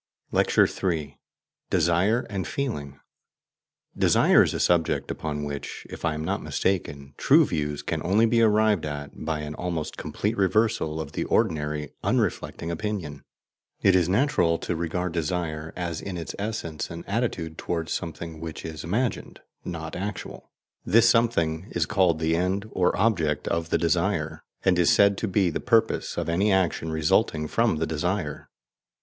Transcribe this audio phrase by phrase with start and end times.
[0.31, 1.19] LECTURE III.
[1.69, 2.99] DESIRE AND FEELING
[3.95, 8.25] Desire is a subject upon which, if I am not mistaken, true views can only
[8.25, 13.21] be arrived at by an almost complete reversal of the ordinary unreflecting opinion.
[13.83, 18.65] It is natural to regard desire as in its essence an attitude towards something which
[18.65, 20.49] is imagined, not actual;
[20.83, 25.27] this something is called the END or OBJECT of the desire, and is said to
[25.27, 28.49] be the PURPOSE of any action resulting from the desire.